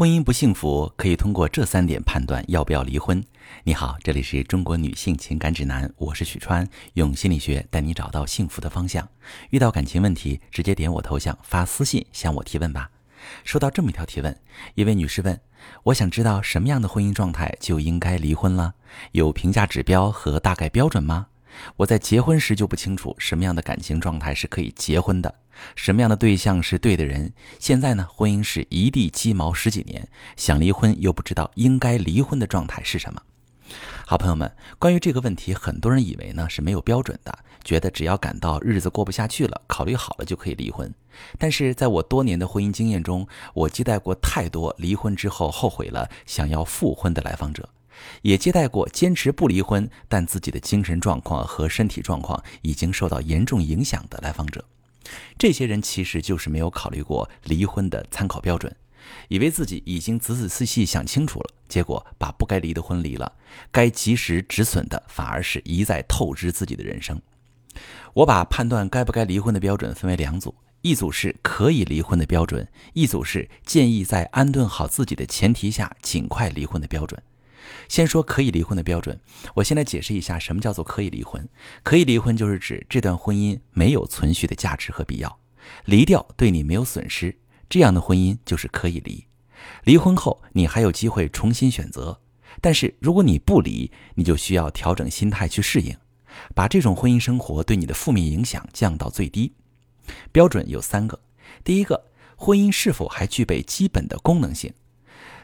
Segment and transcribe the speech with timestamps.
[0.00, 3.22] 婚姻不幸福，可以通过这三点判断要不要离婚。
[3.64, 9.06] 你好，这里是中国女性情感指南，我是许川，用心理学带你找到幸福的方向。
[9.50, 12.90] 遇到感情问题，直接点我头像发私信向我提问吧。
[13.44, 14.34] 收到这么一条提问，
[14.74, 15.38] 一位女士问：
[15.82, 18.72] 我想知道什么样的婚姻状态就应该离婚了？
[19.12, 21.26] 有评价指标和大概标准吗？
[21.76, 25.34] 我在结婚时就不清楚什么样的感情状态是可以结婚的，
[25.76, 27.32] 什么样的对象是对的人。
[27.58, 33.22] 现在呢，婚姻是一地鸡毛十几年，想离婚又不知道应该离婚的状态是什么。
[34.04, 40.92] 好朋友们，关于这个问题，很多人以为呢是没有标准的，觉得只要感到日子过不下去了，考虑好了就可以离婚。
[41.38, 47.68] 但是在我多年的婚姻经验中，我接待过太多离婚之后后悔了，想要复婚的来访者。
[48.22, 54.64] 也接待过坚持不离婚，但自己的精神状况和身体状况已经受到严重影响的来访者。
[55.40, 58.76] 这些人其实就是没有考虑过离婚的参考标准，
[59.28, 63.32] 以为自己已经仔仔细细想清楚了，结果把不该离的婚离了，
[63.72, 67.18] 该及时止损的反而是一再透支自己的人生。
[68.12, 77.22] 我把判断该不该离婚的标准分为两组，一组是可以离婚的标准，一组是建议在安顿好自己的前提下尽快离婚的标准。
[77.88, 79.20] 先说可以离婚的标准，
[79.54, 81.48] 我先来解释一下什么叫做可以离婚。
[81.82, 85.38] 可以离婚就是指这段婚姻没有存续的价值和必要，
[85.84, 89.26] 离掉对你没有损失，这样的婚姻就是可以离。
[89.84, 92.20] 离婚后你还有机会重新选择，
[92.60, 95.96] 但是如果你不离，你就需要调整心态去适应，
[96.54, 99.52] 把这种婚姻生活对你的负面影响降到最低。
[100.32, 101.20] 标准有三个，
[101.62, 104.72] 第一个，婚姻是否还具备基本的功能性。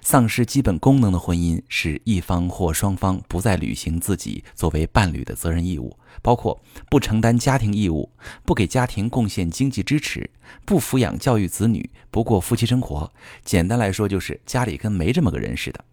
[0.09, 8.09] 丧失基本功能的婚姻是一方或双方不再履行自己作为伴侣的责任义务，包括不承担家庭义务、
[8.45, 10.31] 不给家庭贡献经济支持、
[10.65, 13.13] 不抚养教育子女、不过夫妻生活。
[13.45, 15.85] 简单来说，就是家里跟没这么个人似的。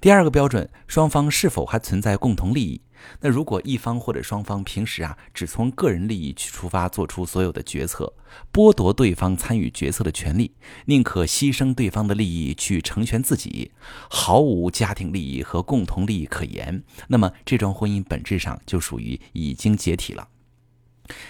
[0.00, 2.80] 第二个标准，双方是否还存在共同利益？
[3.20, 8.12] 那如果一方或者双方平时啊只从个人利益去出发做出所有的决策，
[8.52, 10.52] 剥夺对方参与决策的权利，
[10.84, 13.72] 宁可牺牲对方的利益去成全自己，
[14.08, 20.28] 毫无家庭利益和共同利益可言，那么这桩婚姻本质上就属于已经解体了。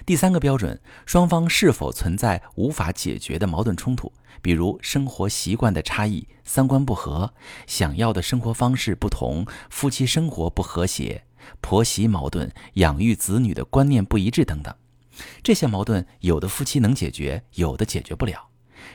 [0.09, 4.11] 第三个标准，双方是否存在无法解决的矛盾冲突，
[4.41, 7.35] 比如生活习惯的差异、三观不合、
[7.67, 11.25] 想要的生活方式不同、夫妻生活不和谐、
[11.61, 14.75] 婆媳矛盾、养育子女的观念不一致等等。
[15.43, 18.49] 这些矛盾，有的夫妻能解决，有的解决不了。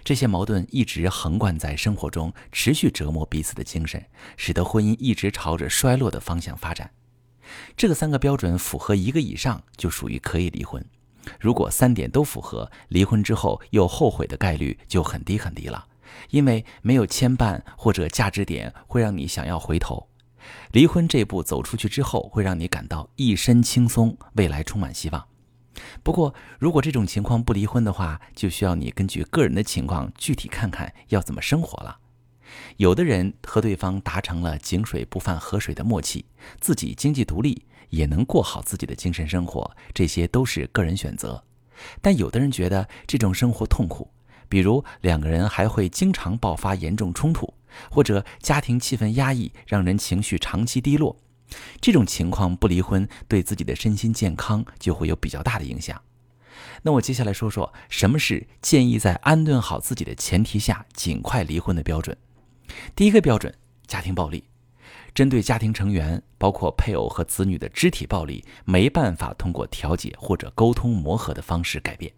[0.03, 4.03] 这些矛盾一直横贯在生活中，持续折磨彼此的精神，
[4.35, 6.89] 使得婚姻一直朝着衰落的方向发展。
[7.77, 10.81] 这个三个标准符合一个以上，就属于可以离婚；
[11.39, 15.85] 如果三点都符合，离婚之后又后悔的概率就很低很低了，
[16.29, 20.07] 因为没有牵绊或者价值点会让你想要回头。
[20.71, 25.25] 离婚这步走出去之后，会让你感到一身轻松，未来充满希望。
[26.03, 31.97] 不过，如果这种情况不离婚的话，就需要你根据个人的情况具体看看要怎么生活了。
[32.77, 36.25] 有的人和对方达成了井水不犯河水的默契，
[36.59, 41.43] 自己经济独立，也能过好自己的精神生活，这些都是个人选择。
[42.01, 44.09] 但有的人觉得这种生活痛苦，
[44.47, 47.53] 比如两个人还会经常爆发严重冲突，
[47.89, 51.17] 或者家庭气氛压抑，让人情绪长期低落。
[51.79, 56.01] 这种情况不离婚，对自己的身心健康就会有比较大的影响。
[56.83, 62.15] 那我接下来说说什么是建议在安顿好自己的前提下尽快离婚的标准。
[62.95, 63.53] 第一个标准，
[63.87, 64.43] 家庭暴力，
[65.13, 72.11] 针对家庭成员，包括配偶和子女的肢体暴力，没办法通过调解或者沟通磨合的方式改变，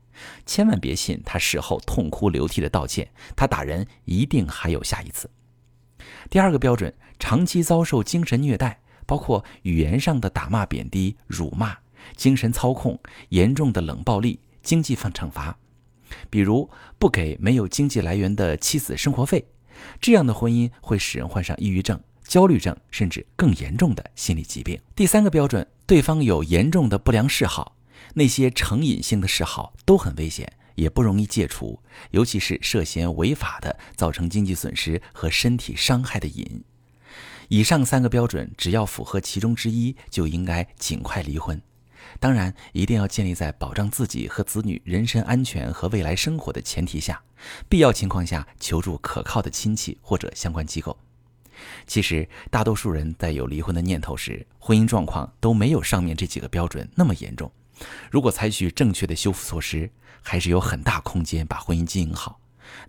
[0.45, 5.29] 千万别信他事后痛哭流涕的道歉，他打人一定还有下一次。
[6.29, 11.77] 第二个标准，长期遭受精神虐待，包括语言上的打骂、贬低、辱骂，
[12.15, 12.99] 精神操控，
[13.29, 15.57] 严重的冷暴力，经济犯惩罚，
[16.29, 19.45] 比如不给没有经济来源的妻子生活费。
[19.99, 24.79] 这样的婚姻会使人患上抑郁症、焦虑症，甚至更严重的心理疾病。
[24.95, 27.75] 第三个标准，对方有严重的不良嗜好，
[28.13, 31.79] 那些成瘾性的嗜好都很危险，也不容易戒除，
[32.11, 36.63] 尤其是涉嫌违法的、造成经济损失和身体伤害的瘾。
[37.49, 41.61] 以上三个标准，只要符合其中之一，就应该尽快离婚。
[42.19, 47.21] 当然，一定要建立在保障自己和子女人身安全和未来生活的前提下，
[47.67, 50.97] 必要情况下求助可靠的亲戚或者相关机构。
[51.87, 57.51] 其实，大多数人在有离婚的念头时，婚姻状况都没有上面这几个标准那么严重。
[58.09, 59.89] 如果采取正确的修复措施，
[60.21, 62.39] 还是有很大空间把婚姻经营好。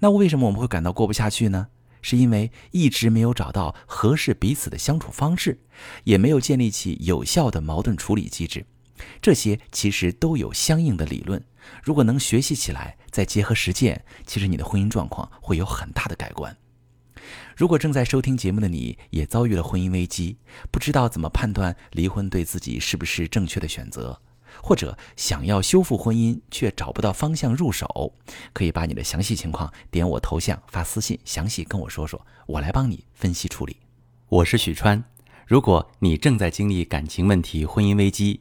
[0.00, 1.68] 那为什么我们会感到过不下去呢？
[2.02, 5.58] 是因为一直没有找到合适彼此的相处方式，
[6.04, 8.64] 也没有建立起有效的矛盾处理机制。
[9.20, 11.42] 这些其实都有相应的理论，
[11.82, 16.56] 如果能学习起来，再结合实践，其实你的婚姻状况会有很大的改观。
[17.56, 20.36] 如果正在收听节目的你也遭遇了婚姻危机，
[20.70, 24.20] 不知道怎么判断离婚对自己是不是正确的选择，
[24.62, 28.14] 或者想要修复婚姻却找不到方向入手，
[28.52, 33.78] 可以把你的详细情况点我头像发私信，详细跟我说说，我来帮你分析处理。
[34.28, 35.02] 我是许川，
[35.46, 38.40] 如果你正在经历感情问题、婚姻危机，